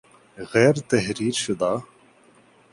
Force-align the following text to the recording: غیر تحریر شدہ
غیر 0.51 0.75
تحریر 0.89 1.35
شدہ 1.43 1.73